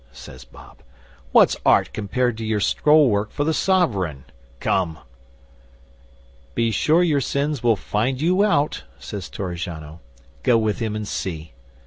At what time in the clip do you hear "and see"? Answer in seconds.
10.95-11.53